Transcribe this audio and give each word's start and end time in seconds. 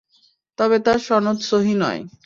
তবে 0.59 0.77
তার 0.85 0.99
সনদ 1.07 1.37
সহীহ 1.49 1.75
নয়। 1.81 2.01